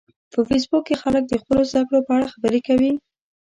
په 0.31 0.39
فېسبوک 0.47 0.83
کې 0.87 0.95
خلک 1.01 1.23
د 1.27 1.33
خپلو 1.41 1.61
زده 1.69 1.81
کړو 1.87 1.99
په 2.07 2.11
اړه 2.15 2.31
خبرې 2.33 2.59
کوي 2.67 2.91